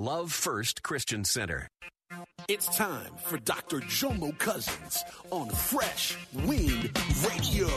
[0.00, 1.68] Love First Christian Center.
[2.48, 3.80] It's time for Dr.
[3.80, 6.90] Jomo Cousins on Fresh Wind
[7.28, 7.68] Radio.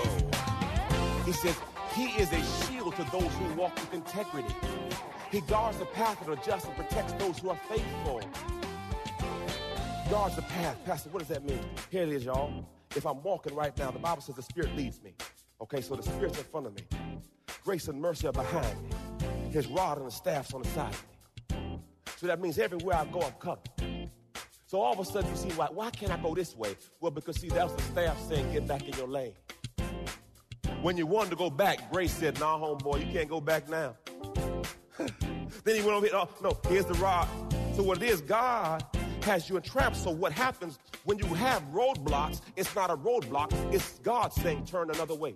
[1.26, 1.58] He says,
[1.94, 4.56] He is a shield to those who walk with integrity.
[5.32, 8.22] He guards the path of the just and protects those who are faithful.
[10.10, 10.78] Guards the path.
[10.86, 11.60] Pastor, what does that mean?
[11.90, 12.66] Here it is, y'all.
[12.96, 15.14] If I'm walking right now, the Bible says the Spirit leads me.
[15.60, 16.84] Okay, so the Spirit's in front of me.
[17.66, 18.92] Grace and mercy are behind me.
[19.52, 20.96] His rod and the staff's on the side.
[22.24, 24.10] So that means everywhere I go, I'm covered.
[24.66, 26.78] So all of a sudden you see, why, why can't I go this way?
[27.02, 29.34] Well, because see, that was the staff saying, get back in your lane.
[30.82, 33.98] When you wanted to go back, Grace said, nah, homeboy, you can't go back now.
[34.98, 37.28] then he went over here, oh, no, here's the rod.
[37.76, 38.86] So what it is, God
[39.24, 39.98] has you entrapped.
[39.98, 44.90] So what happens when you have roadblocks, it's not a roadblock, it's God saying, turn
[44.90, 45.36] another way.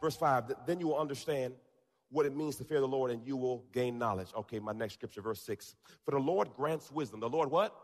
[0.00, 1.54] Verse 5, then you will understand
[2.10, 4.28] what it means to fear the Lord and you will gain knowledge.
[4.36, 5.76] Okay, my next scripture, verse 6.
[6.04, 7.20] For the Lord grants wisdom.
[7.20, 7.74] The Lord what?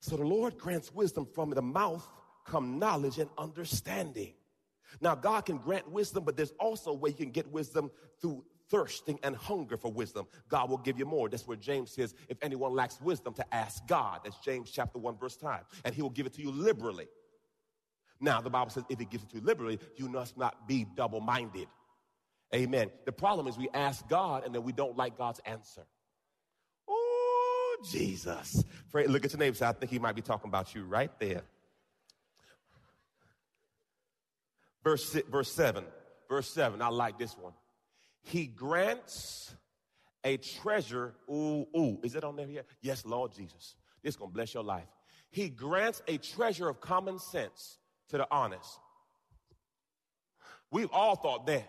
[0.00, 2.06] So the Lord grants wisdom from the mouth
[2.44, 4.34] come knowledge and understanding.
[5.00, 8.44] Now, God can grant wisdom, but there's also a way you can get wisdom through
[8.68, 10.26] thirsting and hunger for wisdom.
[10.48, 11.28] God will give you more.
[11.28, 14.20] That's where James says, if anyone lacks wisdom, to ask God.
[14.24, 15.60] That's James chapter 1, verse 5.
[15.84, 17.06] And he will give it to you liberally.
[18.22, 20.86] Now, the Bible says if he gives it to you liberally, you must not be
[20.96, 21.66] double minded.
[22.54, 22.90] Amen.
[23.04, 25.82] The problem is we ask God and then we don't like God's answer.
[26.88, 28.62] Oh, Jesus.
[28.92, 29.64] Pray, look at your neighbor.
[29.64, 31.42] I think he might be talking about you right there.
[34.84, 35.84] Verse, si- verse 7.
[36.28, 36.80] Verse 7.
[36.80, 37.54] I like this one.
[38.22, 39.52] He grants
[40.22, 41.14] a treasure.
[41.28, 41.98] Ooh, ooh.
[42.04, 42.62] Is it on there here?
[42.82, 43.74] Yes, Lord Jesus.
[44.04, 44.86] This is going to bless your life.
[45.30, 47.78] He grants a treasure of common sense
[48.12, 48.78] to the honest.
[50.70, 51.68] We've all thought that.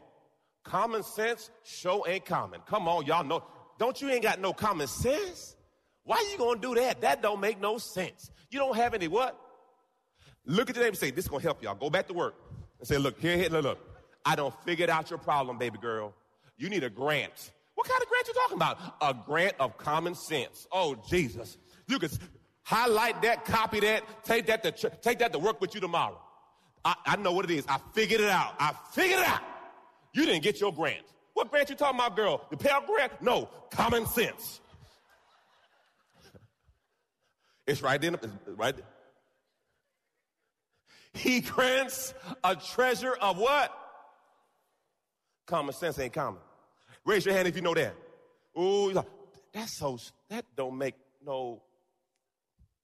[0.64, 2.62] Common sense show ain't common.
[2.68, 3.44] Come on, y'all know.
[3.80, 5.56] Don't you ain't got no common sense?
[6.04, 7.02] Why you gonna do that?
[7.02, 8.32] That don't make no sense.
[8.50, 9.38] You don't have any what?
[10.46, 11.76] Look at your neighbor and say, this is gonna help y'all.
[11.76, 12.36] Go back to work
[12.80, 13.80] and say, look, here, here, look, look.
[14.26, 16.14] I don't figured out your problem, baby girl.
[16.58, 17.52] You need a grant.
[17.76, 18.78] What kind of grant you talking about?
[19.02, 20.68] A grant of common sense.
[20.72, 21.58] Oh, Jesus.
[21.88, 22.10] You can
[22.64, 26.20] highlight that, copy that, take that to, take that to work with you tomorrow.
[26.86, 27.66] I, I know what it is.
[27.68, 28.56] I figured it out.
[28.60, 29.42] I figured it out.
[30.14, 31.06] You didn't get your grant.
[31.34, 32.46] What grant you talking about, girl?
[32.52, 33.22] The Pell Grant?
[33.22, 34.60] No, common sense.
[37.66, 38.14] It's right there.
[38.14, 38.28] It's
[38.58, 38.86] right there.
[41.14, 42.14] He grants
[42.44, 43.72] a treasure of what?
[45.48, 46.42] Common sense ain't common.
[47.06, 47.96] Raise your hand if you know that.
[48.60, 49.06] Ooh, like,
[49.54, 49.98] that's so,
[50.30, 50.96] that don't make
[51.26, 51.62] no,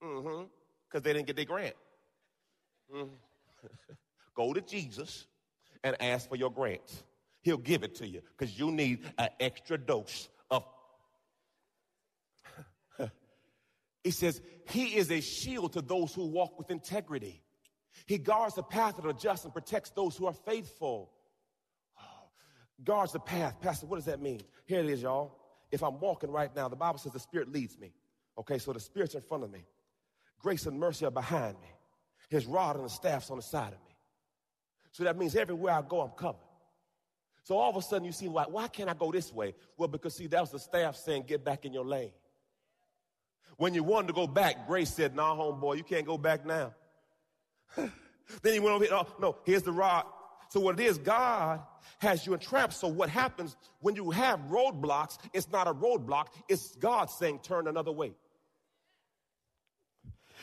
[0.03, 0.45] mm-hmm,
[0.87, 1.75] because they didn't get their grant.
[2.93, 3.09] Mhm.
[4.35, 5.27] Go to Jesus
[5.83, 7.03] and ask for your grant.
[7.41, 10.63] He'll give it to you because you need an extra dose of.
[14.03, 17.41] he says, He is a shield to those who walk with integrity.
[18.05, 21.11] He guards the path of the just and protects those who are faithful.
[21.97, 22.29] Oh,
[22.83, 23.59] guards the path.
[23.61, 24.41] Pastor, what does that mean?
[24.65, 25.35] Here it is, y'all.
[25.71, 27.93] If I'm walking right now, the Bible says the Spirit leads me.
[28.37, 29.65] Okay, so the Spirit's in front of me.
[30.39, 31.67] Grace and mercy are behind me.
[32.29, 33.95] His rod and the staff's on the side of me.
[34.91, 36.39] So that means everywhere I go, I'm covered.
[37.43, 39.55] So all of a sudden you see, why, why can't I go this way?
[39.77, 42.11] Well, because see, that was the staff saying, get back in your lane.
[43.57, 46.73] When you wanted to go back, Grace said, nah, homeboy, you can't go back now.
[47.75, 50.05] then he went over here, oh, no, here's the rod.
[50.49, 51.61] So what it is, God
[51.99, 52.73] has you entrapped.
[52.73, 57.67] So what happens when you have roadblocks, it's not a roadblock, it's God saying, turn
[57.67, 58.13] another way.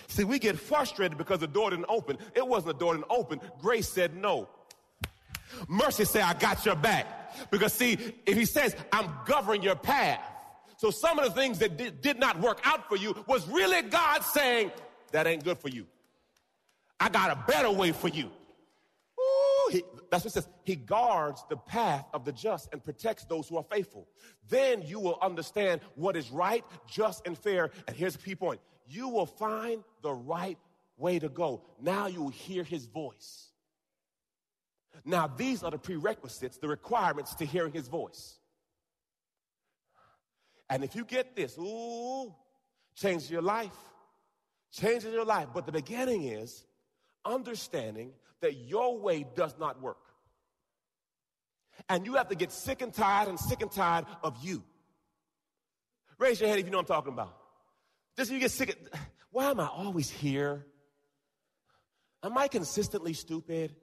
[0.08, 2.18] See, we get frustrated because the door didn't open.
[2.34, 3.40] It wasn't the door didn't open.
[3.60, 4.48] Grace said no.
[5.68, 7.50] Mercy said, I got your back.
[7.50, 10.20] Because see, if he says, I'm governing your path.
[10.78, 13.82] So some of the things that did, did not work out for you was really
[13.82, 14.70] God saying,
[15.12, 15.86] that ain't good for you.
[17.00, 18.26] I got a better way for you.
[19.18, 20.48] Ooh, he, that's what it says.
[20.64, 24.06] He guards the path of the just and protects those who are faithful.
[24.48, 27.70] Then you will understand what is right, just, and fair.
[27.86, 28.60] And here's the key point.
[28.88, 30.58] You will find the right
[30.96, 31.62] way to go.
[31.80, 33.50] Now you will hear his voice.
[35.04, 38.38] Now, these are the prerequisites, the requirements to hearing his voice.
[40.68, 42.34] And if you get this, ooh,
[42.94, 43.76] changes your life.
[44.72, 45.48] Changes your life.
[45.54, 46.64] But the beginning is
[47.24, 49.98] understanding that your way does not work.
[51.88, 54.62] And you have to get sick and tired and sick and tired of you.
[56.18, 57.36] Raise your hand if you know what I'm talking about.
[58.16, 60.66] Just you get sick of, why am I always here?
[62.22, 63.76] Am I consistently stupid?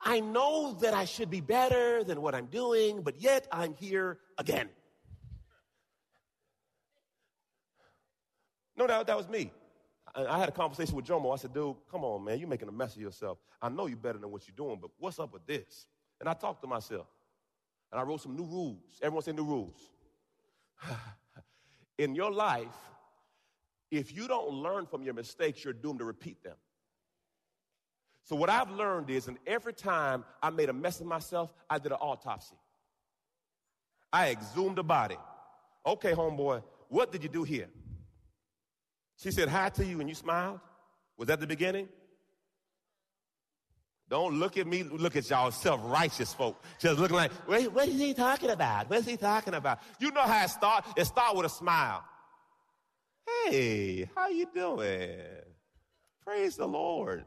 [0.00, 4.18] I know that I should be better than what I'm doing, but yet I'm here
[4.38, 4.68] again.
[8.76, 9.52] No doubt that was me.
[10.14, 11.34] I, I had a conversation with Jomo.
[11.34, 13.38] I said, dude, come on, man, you're making a mess of yourself.
[13.60, 15.86] I know you're better than what you're doing, but what's up with this?
[16.18, 17.08] And I talked to myself.
[17.92, 18.98] And I wrote some new rules.
[19.02, 19.90] Everyone say new rules.
[21.98, 22.68] In your life,
[23.90, 26.56] if you don't learn from your mistakes, you're doomed to repeat them.
[28.24, 31.78] So what I've learned is, and every time I made a mess of myself, I
[31.78, 32.54] did an autopsy.
[34.12, 35.16] I exhumed the body.
[35.84, 37.68] Okay, homeboy, what did you do here?
[39.16, 40.60] She said hi to you and you smiled.
[41.16, 41.88] Was that the beginning?
[44.08, 46.62] Don't look at me, look at y'all self-righteous folk.
[46.80, 48.90] Just looking like, what is he talking about?
[48.90, 49.78] What is he talking about?
[50.00, 50.84] You know how it start?
[50.96, 52.04] It start with a smile.
[53.44, 55.18] Hey, how you doing?
[56.24, 57.24] Praise the Lord.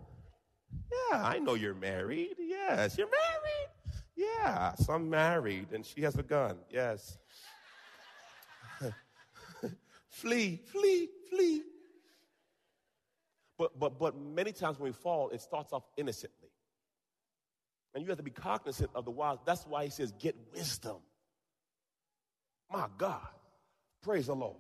[0.92, 2.36] Yeah, I know you're married.
[2.40, 3.70] Yes, you're married.
[4.16, 6.58] Yeah, so I'm married and she has a gun.
[6.70, 7.18] Yes.
[10.10, 11.64] flee, flee, flee.
[13.58, 16.50] But, but, but many times when we fall, it starts off innocently.
[17.94, 19.38] And you have to be cognizant of the wise.
[19.46, 20.98] That's why he says, get wisdom.
[22.72, 23.28] My God.
[24.02, 24.58] Praise the Lord.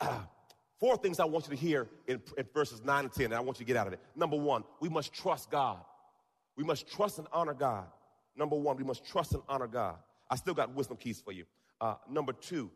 [0.78, 3.40] Four things I want you to hear in, in verses 9 and 10, and I
[3.40, 4.00] want you to get out of it.
[4.14, 5.78] Number one, we must trust God.
[6.56, 7.86] We must trust and honor God.
[8.36, 9.96] Number one, we must trust and honor God.
[10.30, 11.44] I still got wisdom keys for you.
[11.80, 12.70] Uh, number two,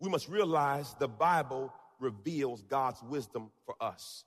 [0.00, 4.24] we must realize the Bible reveals God's wisdom for us.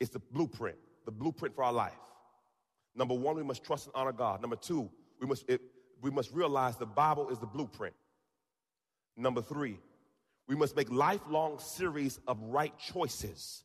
[0.00, 1.92] It's the blueprint, the blueprint for our life.
[2.94, 4.40] Number one, we must trust and honor God.
[4.40, 5.60] Number two, we must, it,
[6.00, 7.94] we must realize the Bible is the blueprint.
[9.16, 9.78] Number three,
[10.52, 13.64] we must make lifelong series of right choices.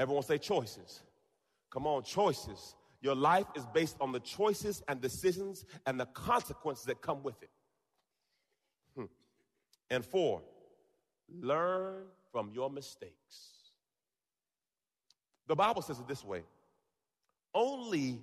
[0.00, 1.00] Everyone say choices.
[1.72, 2.74] Come on, choices.
[3.00, 7.40] Your life is based on the choices and decisions and the consequences that come with
[7.40, 7.50] it.
[8.96, 9.04] Hmm.
[9.90, 10.42] And four,
[11.40, 12.02] learn
[12.32, 13.14] from your mistakes.
[15.46, 16.42] The Bible says it this way
[17.54, 18.18] only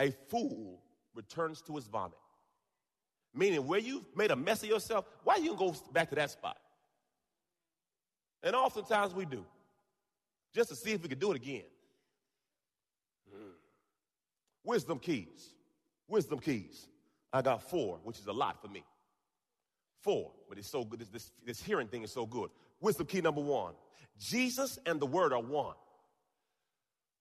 [0.00, 0.80] a fool
[1.12, 2.18] returns to his vomit.
[3.34, 6.56] Meaning, where you've made a mess of yourself, why you go back to that spot?
[8.42, 9.44] And oftentimes we do,
[10.54, 11.64] just to see if we can do it again.
[13.30, 13.50] Hmm.
[14.64, 15.50] Wisdom keys.
[16.06, 16.86] Wisdom keys.
[17.32, 18.84] I got four, which is a lot for me.
[20.02, 21.00] Four, but it's so good.
[21.00, 22.50] This, this, this hearing thing is so good.
[22.80, 23.74] Wisdom key number one
[24.18, 25.74] Jesus and the Word are one.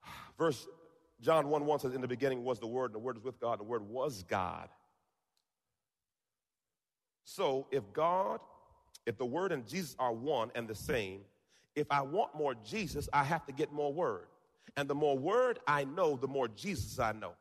[0.38, 0.68] Verse
[1.22, 3.40] John 1 1 says, In the beginning was the Word, and the Word was with
[3.40, 4.70] God, and the Word was God.
[7.24, 8.40] So if God,
[9.08, 11.22] if the Word and Jesus are one and the same,
[11.76, 14.28] if I want more Jesus, I have to get more Word.
[14.76, 17.32] And the more Word I know, the more Jesus I know.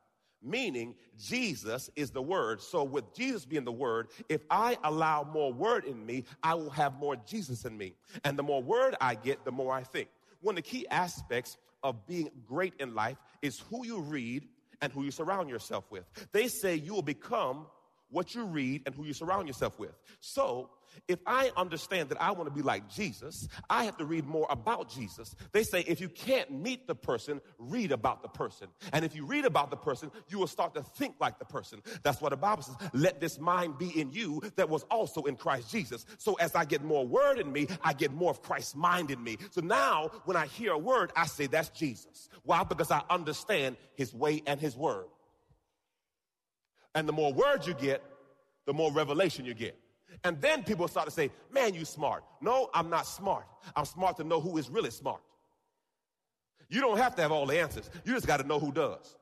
[0.43, 2.63] Meaning, Jesus is the Word.
[2.63, 6.71] So, with Jesus being the Word, if I allow more Word in me, I will
[6.71, 7.95] have more Jesus in me.
[8.23, 10.09] And the more Word I get, the more I think.
[10.43, 14.47] One of the key aspects of being great in life is who you read
[14.81, 16.05] and who you surround yourself with.
[16.31, 17.67] They say you will become
[18.11, 19.93] what you read and who you surround yourself with.
[20.21, 20.71] So,
[21.09, 24.47] if I understand that I want to be like Jesus, I have to read more
[24.51, 25.35] about Jesus.
[25.53, 28.69] They say if you can't meet the person, read about the person.
[28.93, 31.83] And if you read about the person, you will start to think like the person.
[32.03, 32.77] That's what the Bible says.
[32.93, 36.07] Let this mind be in you that was also in Christ Jesus.
[36.19, 39.23] So as I get more word in me, I get more of Christ's mind in
[39.23, 39.39] me.
[39.51, 42.29] So now when I hear a word, I say that's Jesus.
[42.43, 42.65] Why?
[42.65, 45.07] Because I understand his way and his word.
[46.97, 48.03] And the more words you get,
[48.65, 49.79] the more revelation you get.
[50.25, 52.25] And then people start to say, man, you smart.
[52.41, 53.45] No, I'm not smart.
[53.77, 55.21] I'm smart to know who is really smart.
[56.71, 57.91] You don't have to have all the answers.
[58.05, 59.15] You just got to know who does.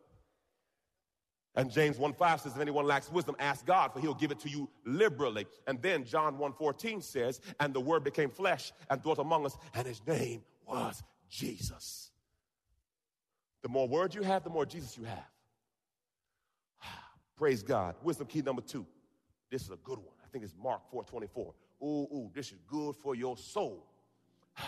[1.56, 4.38] And James 1 5 says, if anyone lacks wisdom, ask God, for he'll give it
[4.40, 5.46] to you liberally.
[5.66, 9.56] And then John 1 14 says, and the word became flesh and dwelt among us,
[9.74, 12.12] and his name was Jesus.
[13.62, 15.33] The more word you have, the more Jesus you have.
[17.36, 17.94] Praise God.
[18.02, 18.86] Wisdom key number two.
[19.50, 20.14] This is a good one.
[20.24, 21.54] I think it's Mark 4 24.
[21.82, 23.86] Ooh, ooh, this is good for your soul.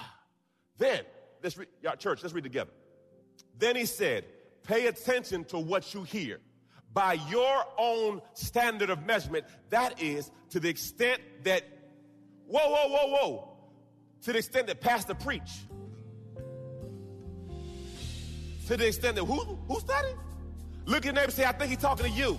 [0.79, 1.01] then,
[1.43, 2.71] let's read, y'all, church, let's read together.
[3.59, 4.25] Then he said,
[4.65, 6.41] pay attention to what you hear
[6.93, 9.45] by your own standard of measurement.
[9.71, 11.63] That is to the extent that,
[12.47, 13.57] whoa, whoa, whoa, whoa,
[14.23, 15.61] to the extent that pastor preach.
[18.67, 19.37] To the extent that who,
[19.69, 20.17] who studied?
[20.87, 22.39] Look at your neighbor say, I think he's talking to you.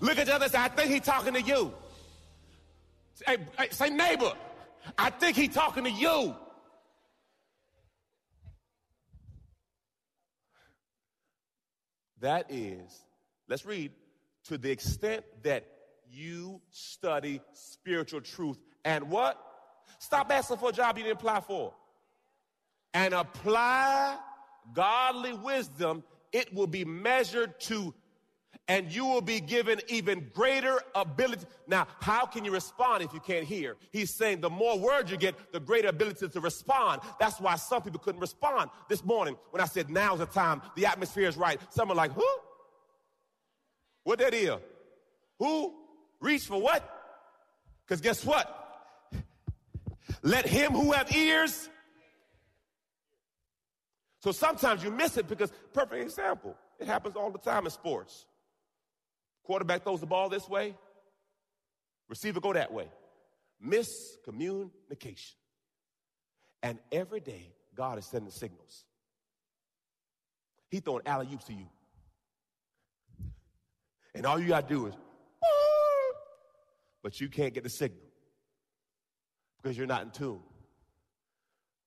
[0.00, 0.72] Look at the other side.
[0.72, 1.72] I think he's talking to you.
[3.26, 4.32] Hey, hey, say neighbor.
[4.98, 6.34] I think he's talking to you.
[12.20, 13.04] That is,
[13.48, 13.92] let's read,
[14.44, 15.66] to the extent that
[16.10, 19.38] you study spiritual truth and what?
[19.98, 21.74] Stop asking for a job you didn't apply for.
[22.92, 24.16] And apply
[24.74, 27.94] godly wisdom, it will be measured to
[28.68, 31.44] and you will be given even greater ability.
[31.66, 33.76] Now, how can you respond if you can't hear?
[33.92, 37.02] He's saying the more words you get, the greater ability to respond.
[37.20, 40.86] That's why some people couldn't respond this morning when I said, now's the time, the
[40.86, 41.60] atmosphere is right.
[41.70, 42.26] Some are like, who?
[44.04, 44.54] What that is?
[45.38, 45.74] Who?
[46.20, 46.90] Reach for what?
[47.86, 48.60] Because guess what?
[50.22, 51.68] Let him who have ears.
[54.20, 58.24] So sometimes you miss it because, perfect example, it happens all the time in sports.
[59.44, 60.74] Quarterback throws the ball this way,
[62.08, 62.88] receiver go that way.
[63.64, 65.34] Miscommunication.
[66.62, 68.84] And every day, God is sending signals.
[70.70, 71.66] He throwing alley oops to you.
[74.14, 74.94] And all you got to do is,
[77.02, 78.00] but you can't get the signal
[79.62, 80.40] because you're not in tune.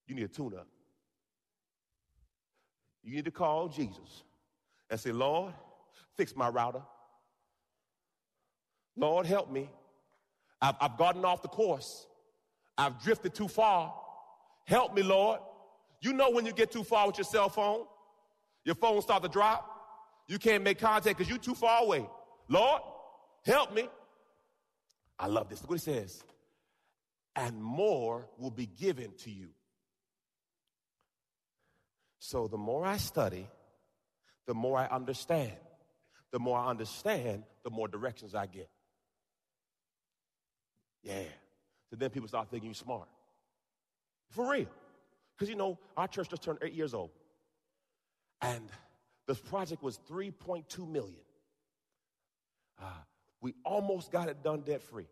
[0.07, 0.67] You need a tune up.
[3.03, 4.23] You need to call Jesus
[4.89, 5.53] and say, Lord,
[6.15, 6.81] fix my router.
[8.97, 9.69] Lord, help me.
[10.61, 12.07] I've, I've gotten off the course.
[12.77, 13.93] I've drifted too far.
[14.65, 15.39] Help me, Lord.
[16.01, 17.85] You know when you get too far with your cell phone,
[18.65, 19.73] your phone start to drop.
[20.27, 22.05] You can't make contact because you're too far away.
[22.49, 22.81] Lord,
[23.45, 23.87] help me.
[25.17, 25.61] I love this.
[25.61, 26.23] Look what he says.
[27.35, 29.49] And more will be given to you.
[32.19, 33.47] So the more I study,
[34.47, 35.53] the more I understand.
[36.31, 38.69] The more I understand, the more directions I get.
[41.07, 41.23] Yeah.
[41.89, 43.07] So then people start thinking you're smart.
[44.29, 44.67] For real.
[45.35, 47.11] Because you know, our church just turned eight years old.
[48.41, 48.69] And
[49.25, 51.21] this project was 3.2 million.
[52.81, 52.85] Uh,
[53.41, 55.07] we almost got it done debt free.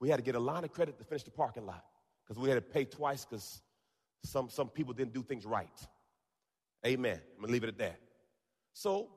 [0.00, 1.84] We had to get a line of credit to finish the parking lot
[2.24, 3.60] because we had to pay twice because
[4.24, 5.68] some, some people didn't do things right.
[6.86, 7.20] Amen.
[7.34, 8.00] I'm going to leave it at that.
[8.72, 9.10] So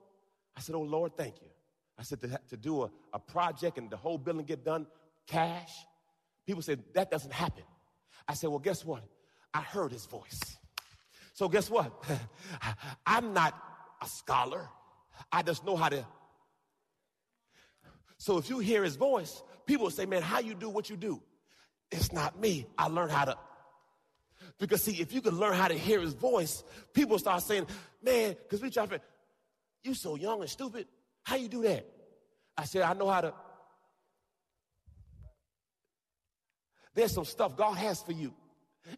[0.56, 1.48] I said, Oh Lord, thank you.
[1.98, 4.86] I said, to, to do a, a project and the whole building get done,
[5.26, 5.72] cash.
[6.46, 7.64] People said, That doesn't happen.
[8.28, 9.02] I said, Well, guess what?
[9.52, 10.40] I heard his voice.
[11.32, 11.92] So guess what?
[13.06, 13.54] I'm not
[14.02, 14.68] a scholar.
[15.32, 16.06] I just know how to.
[18.18, 21.22] So if you hear his voice, people say, Man, how you do what you do?
[21.90, 22.66] It's not me.
[22.78, 23.38] I learned how to.
[24.58, 27.66] Because see, if you can learn how to hear his voice, people start saying,
[28.02, 29.00] Man, because we try to,
[29.82, 30.86] you so young and stupid.
[31.22, 31.86] How you do that?
[32.56, 33.34] I said, I know how to.
[36.94, 38.32] There's some stuff God has for you,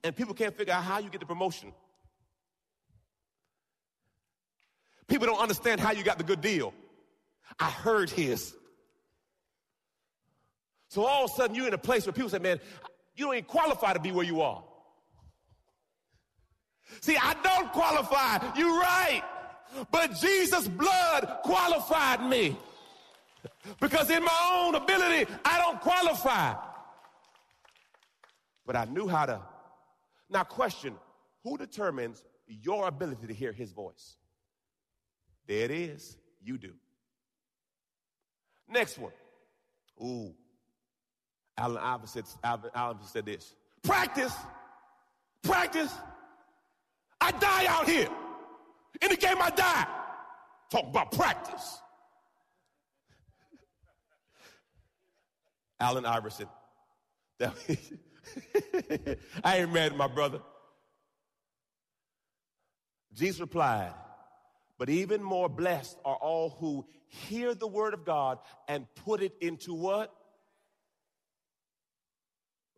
[0.04, 1.72] and people can't figure out how you get the promotion.
[5.08, 6.74] People don't understand how you got the good deal.
[7.58, 8.54] I heard his.
[10.88, 12.60] So all of a sudden, you're in a place where people say, Man,
[13.14, 14.62] you don't even qualify to be where you are.
[17.00, 18.38] See, I don't qualify.
[18.56, 19.22] You're right.
[19.90, 22.56] But Jesus' blood qualified me.
[23.80, 26.54] Because in my own ability, I don't qualify.
[28.66, 29.40] But I knew how to.
[30.28, 30.94] Now, question
[31.44, 34.16] who determines your ability to hear his voice?
[35.46, 36.18] There it is.
[36.42, 36.72] You do.
[38.68, 39.12] Next one.
[40.02, 40.34] Ooh.
[41.56, 42.58] Allen Iverson said,
[43.06, 44.34] said this practice,
[45.42, 45.92] practice.
[47.20, 48.08] I die out here.
[49.00, 49.86] In the game, I die.
[50.70, 51.78] Talk about practice.
[55.80, 56.48] Allen Iverson.
[57.38, 57.54] That-
[59.44, 60.40] I ain't mad at my brother.
[63.14, 63.92] Jesus replied,
[64.78, 69.34] But even more blessed are all who hear the word of God and put it
[69.40, 70.12] into what?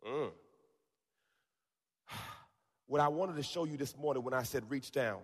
[0.07, 0.31] Mm.
[2.87, 5.19] What I wanted to show you this morning when I said reach down,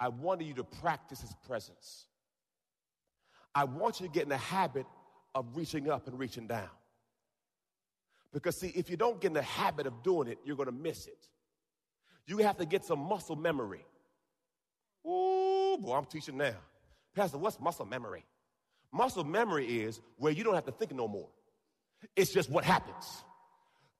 [0.00, 2.06] I wanted you to practice his presence.
[3.54, 4.86] I want you to get in the habit
[5.34, 6.70] of reaching up and reaching down.
[8.34, 10.74] Because, see, if you don't get in the habit of doing it, you're going to
[10.74, 11.28] miss it.
[12.26, 13.86] You have to get some muscle memory.
[15.06, 16.56] Ooh, boy, I'm teaching now.
[17.14, 18.24] Pastor, what's muscle memory?
[18.92, 21.28] Muscle memory is where you don't have to think no more.
[22.16, 23.06] It's just what happens.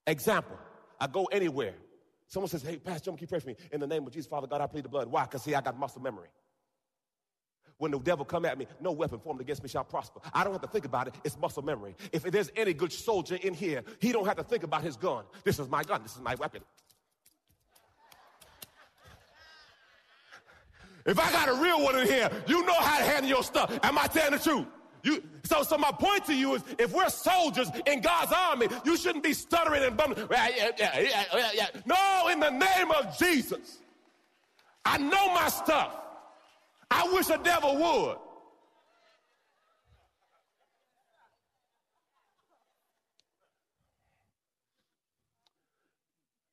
[0.04, 0.58] Example,
[1.00, 1.74] I go anywhere.
[2.26, 3.56] Someone says, hey, Pastor, John, keep praying for me.
[3.70, 5.06] In the name of Jesus, Father God, I plead the blood.
[5.06, 5.22] Why?
[5.22, 6.28] Because, see, I got muscle memory.
[7.78, 10.20] When the devil come at me, no weapon formed against me shall prosper.
[10.32, 11.14] I don't have to think about it.
[11.24, 11.96] It's muscle memory.
[12.12, 15.24] If there's any good soldier in here, he don't have to think about his gun.
[15.42, 16.02] This is my gun.
[16.02, 16.62] This is my weapon.
[21.04, 23.78] If I got a real one in here, you know how to handle your stuff.
[23.82, 24.66] Am I telling the truth?
[25.02, 28.96] You, so, so my point to you is, if we're soldiers in God's army, you
[28.96, 30.26] shouldn't be stuttering and bumbling.
[31.84, 33.80] No, in the name of Jesus,
[34.82, 36.00] I know my stuff.
[36.94, 38.16] I wish the devil would.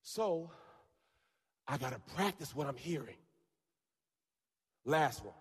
[0.02, 0.50] So,
[1.68, 3.16] I got to practice what I'm hearing.
[4.84, 5.36] Last one.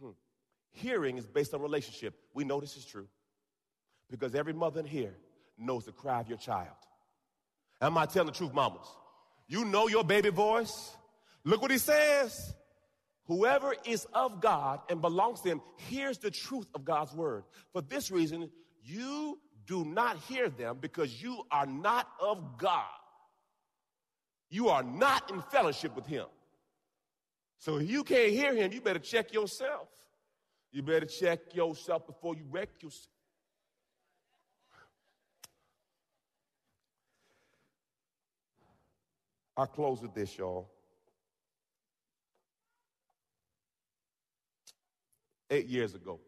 [0.00, 0.10] Hmm.
[0.70, 2.14] Hearing is based on relationship.
[2.34, 3.08] We know this is true
[4.10, 5.14] because every mother in here
[5.56, 6.76] knows the cry of your child.
[7.80, 8.86] Am I telling the truth, mamas?
[9.48, 10.94] You know your baby voice.
[11.42, 12.54] Look what he says.
[13.28, 17.44] Whoever is of God and belongs to him hears the truth of God's word.
[17.74, 18.50] For this reason,
[18.82, 22.86] you do not hear them because you are not of God.
[24.48, 26.24] You are not in fellowship with him.
[27.58, 29.88] So if you can't hear him, you better check yourself.
[30.72, 33.08] You better check yourself before you wreck yourself.
[39.54, 40.70] I'll close with this, y'all.
[45.50, 46.20] Eight years ago,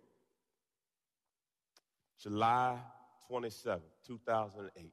[2.22, 2.78] July
[3.28, 4.84] 27, 2008.
[4.84, 4.92] It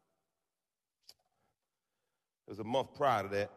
[2.48, 3.52] was a month prior to that,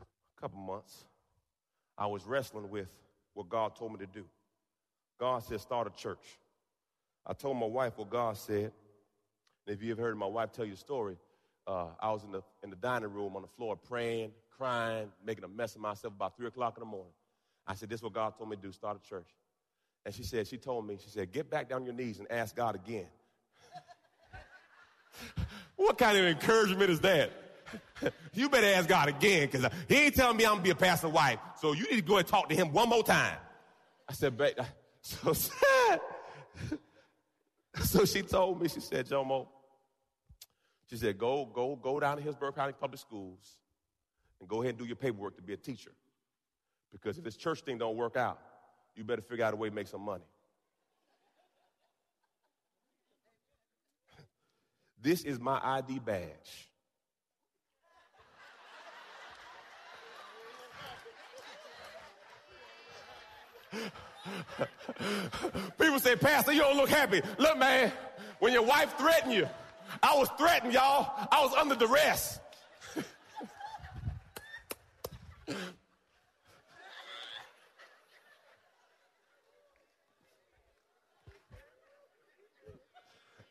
[0.00, 1.04] a couple months,
[1.96, 2.88] I was wrestling with
[3.34, 4.24] what God told me to do.
[5.18, 6.38] God said, start a church.
[7.26, 8.72] I told my wife what God said.
[9.66, 11.16] And if you ever heard my wife tell you a story,
[11.66, 15.44] uh, I was in the, in the dining room on the floor praying, crying, making
[15.44, 17.12] a mess of myself about 3 o'clock in the morning.
[17.66, 19.28] I said, This is what God told me to do start a church.
[20.04, 22.30] And she said, She told me, she said, Get back down on your knees and
[22.30, 23.06] ask God again.
[25.76, 27.30] what kind of encouragement is that?
[28.34, 30.74] you better ask God again because he ain't telling me I'm going to be a
[30.74, 31.38] pastor wife.
[31.60, 33.36] So you need to go and talk to him one more time.
[34.08, 34.56] I said, Babe,
[35.00, 36.00] so sad.
[37.82, 39.48] so she told me, she said, Jomo,
[40.86, 43.58] she said, go, go, go down to Hillsborough County Public Schools
[44.38, 45.92] and go ahead and do your paperwork to be a teacher.
[46.94, 48.38] Because if this church thing don't work out,
[48.94, 50.22] you better figure out a way to make some money.
[55.02, 56.68] This is my ID badge.
[65.78, 67.20] People say, Pastor, you don't look happy.
[67.38, 67.92] Look, man,
[68.38, 69.48] when your wife threatened you,
[70.00, 71.28] I was threatened, y'all.
[71.30, 72.38] I was under duress.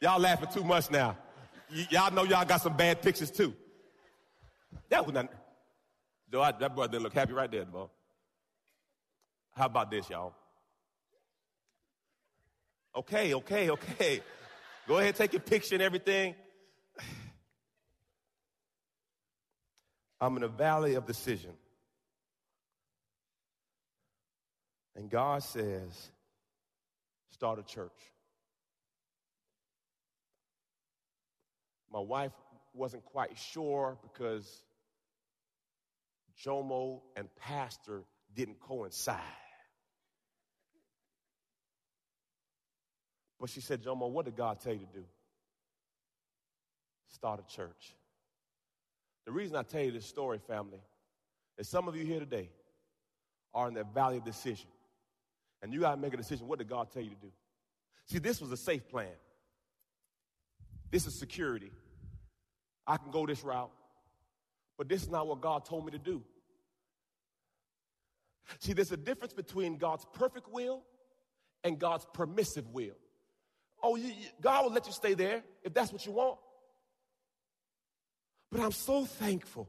[0.03, 1.17] Y'all laughing too much now.
[1.71, 3.53] Y- y'all know y'all got some bad pictures too.
[4.89, 5.29] That was not.
[6.29, 7.87] Though I, that brother didn't look happy right there, boy.
[9.55, 10.33] How about this, y'all?
[12.95, 14.21] Okay, okay, okay.
[14.87, 16.35] Go ahead, take your picture and everything.
[20.19, 21.51] I'm in a valley of decision.
[24.95, 26.11] And God says,
[27.31, 28.12] start a church.
[31.93, 32.31] My wife
[32.73, 34.63] wasn't quite sure because
[36.43, 38.03] Jomo and pastor
[38.35, 39.19] didn't coincide.
[43.39, 45.05] But she said, Jomo, what did God tell you to do?
[47.09, 47.93] Start a church.
[49.25, 50.79] The reason I tell you this story, family,
[51.59, 52.49] is some of you here today
[53.53, 54.67] are in that valley of decision.
[55.61, 56.47] And you got to make a decision.
[56.47, 57.31] What did God tell you to do?
[58.07, 59.13] See, this was a safe plan.
[60.89, 61.71] This is security.
[62.85, 63.71] I can go this route,
[64.77, 66.21] but this is not what God told me to do.
[68.59, 70.83] See, there's a difference between God's perfect will
[71.63, 72.95] and God's permissive will.
[73.81, 76.37] Oh, you, you, God will let you stay there if that's what you want.
[78.51, 79.67] But I'm so thankful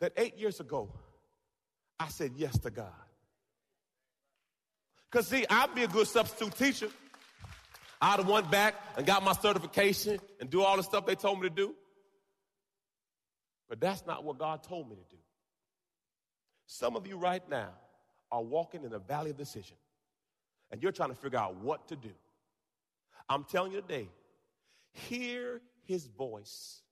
[0.00, 0.92] that eight years ago,
[1.98, 2.92] I said yes to God.
[5.10, 6.88] Because, see, I'd be a good substitute teacher.
[8.00, 11.40] I'd have went back and got my certification and do all the stuff they told
[11.40, 11.74] me to do.
[13.74, 15.20] But that's not what God told me to do.
[16.68, 17.70] Some of you right now
[18.30, 19.76] are walking in a valley of decision,
[20.70, 22.12] and you're trying to figure out what to do.
[23.28, 24.08] I'm telling you today,
[24.92, 26.82] hear his voice.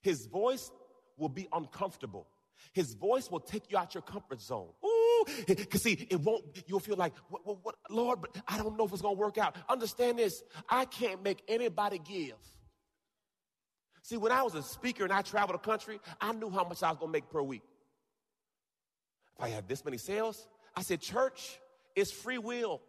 [0.00, 0.70] His voice
[1.18, 2.28] will be uncomfortable.
[2.72, 4.68] His voice will take you out your comfort zone.
[4.84, 8.78] Ooh, because see, it won't, you'll feel like, what, what, what, Lord, but I don't
[8.78, 9.56] know if it's going to work out.
[9.68, 12.36] Understand this, I can't make anybody give.
[14.02, 16.82] See, when I was a speaker and I traveled the country, I knew how much
[16.82, 17.62] I was going to make per week.
[19.38, 21.58] If I had this many sales, I said, church
[21.94, 22.80] is free will.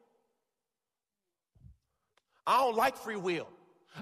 [2.45, 3.47] I don't like free will.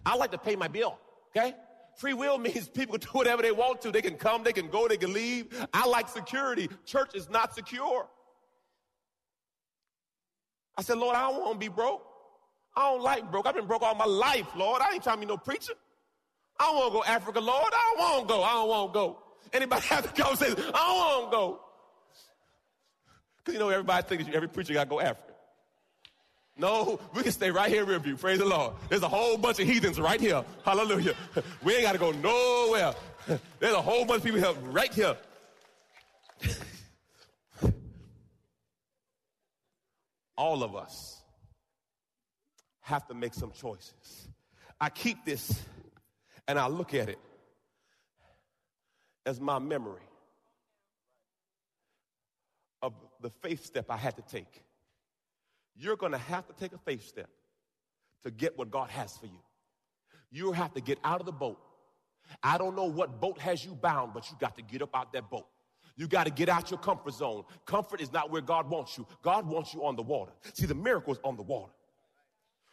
[0.06, 0.98] I like to pay my bill,
[1.36, 1.54] okay?
[1.98, 3.92] Free will means people do whatever they want to.
[3.92, 5.68] They can come, they can go, they can leave.
[5.74, 6.70] I like security.
[6.86, 8.08] Church is not secure.
[10.78, 12.04] I said, Lord, I don't want to be broke.
[12.76, 13.46] I don't like broke.
[13.46, 14.82] I've been broke all my life, Lord.
[14.82, 15.74] I ain't trying to be no preacher.
[16.62, 17.74] I don't want to go Africa, Lord.
[17.74, 18.44] I don't want to go.
[18.44, 19.18] I don't want to go.
[19.52, 20.58] Anybody have the conversation?
[20.60, 21.62] I don't want to go.
[23.38, 25.34] Because you know, everybody thinks every preacher got to go Africa.
[26.58, 28.16] No, we can stay right here in Riverview.
[28.16, 28.74] Praise the Lord.
[28.90, 30.44] There's a whole bunch of heathens right here.
[30.64, 31.16] Hallelujah.
[31.64, 32.94] We ain't got to go nowhere.
[33.60, 35.18] There's a whole bunch of people here right here.
[40.38, 41.24] All of us
[42.82, 44.28] have to make some choices.
[44.80, 45.64] I keep this
[46.52, 47.18] and I look at it
[49.26, 50.02] as my memory
[52.82, 54.62] of the faith step I had to take.
[55.78, 57.30] You're going to have to take a faith step
[58.24, 59.40] to get what God has for you.
[60.30, 61.58] You have to get out of the boat.
[62.44, 65.14] I don't know what boat has you bound, but you got to get up out
[65.14, 65.48] that boat.
[65.96, 67.44] You got to get out your comfort zone.
[67.66, 69.08] Comfort is not where God wants you.
[69.22, 70.34] God wants you on the water.
[70.54, 71.72] See, the miracle is on the water.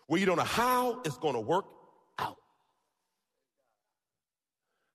[0.08, 1.66] Where you don't know how it's going to work
[2.18, 2.38] out.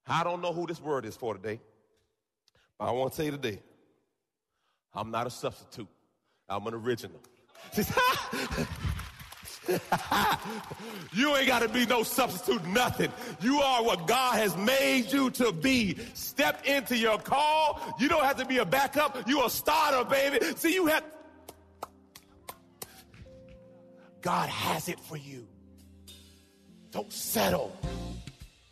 [0.06, 1.60] I don't know who this word is for today,
[2.78, 3.60] but I want to tell you today,
[4.92, 5.88] I'm not a substitute.
[6.48, 7.20] I'm an original.
[11.14, 13.10] you ain't got to be no substitute, nothing.
[13.40, 15.96] You are what God has made you to be.
[16.12, 17.80] Step into your call.
[17.98, 19.26] You don't have to be a backup.
[19.26, 20.38] You a starter, baby.
[20.56, 21.04] See, you have.
[24.20, 25.46] God has it for you.
[26.90, 27.76] Don't settle.